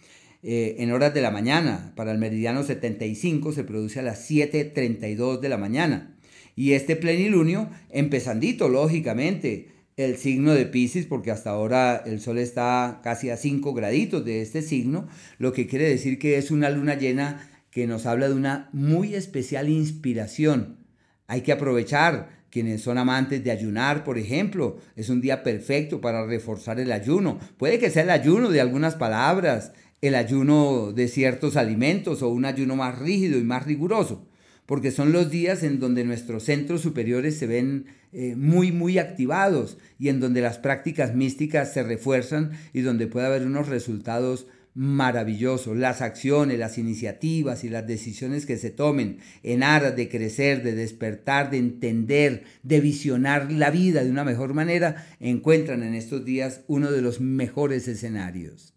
[0.43, 1.93] eh, en horas de la mañana.
[1.95, 6.17] Para el meridiano 75 se produce a las 7.32 de la mañana.
[6.57, 13.01] Y este plenilunio, empezandito, lógicamente, el signo de Pisces, porque hasta ahora el Sol está
[13.03, 16.97] casi a 5 graditos de este signo, lo que quiere decir que es una luna
[16.97, 20.79] llena que nos habla de una muy especial inspiración.
[21.27, 26.27] Hay que aprovechar quienes son amantes de ayunar, por ejemplo, es un día perfecto para
[26.27, 27.39] reforzar el ayuno.
[27.57, 29.73] Puede que sea el ayuno de algunas palabras,
[30.03, 34.29] el ayuno de ciertos alimentos o un ayuno más rígido y más riguroso,
[34.67, 39.79] porque son los días en donde nuestros centros superiores se ven eh, muy, muy activados
[39.99, 45.75] y en donde las prácticas místicas se refuerzan y donde puede haber unos resultados maravilloso.
[45.75, 50.75] Las acciones, las iniciativas y las decisiones que se tomen en aras de crecer, de
[50.75, 56.61] despertar, de entender, de visionar la vida de una mejor manera, encuentran en estos días
[56.67, 58.75] uno de los mejores escenarios.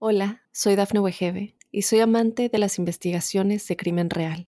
[0.00, 4.49] Hola, soy Dafne Wegebe y soy amante de las investigaciones de crimen real.